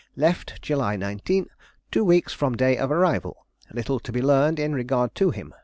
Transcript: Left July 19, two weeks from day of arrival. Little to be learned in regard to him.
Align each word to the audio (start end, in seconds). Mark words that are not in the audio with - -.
Left 0.15 0.59
July 0.63 0.95
19, 0.95 1.45
two 1.91 2.03
weeks 2.03 2.33
from 2.33 2.57
day 2.57 2.75
of 2.75 2.89
arrival. 2.91 3.45
Little 3.71 3.99
to 3.99 4.11
be 4.11 4.19
learned 4.19 4.57
in 4.59 4.73
regard 4.73 5.13
to 5.13 5.29
him. 5.29 5.53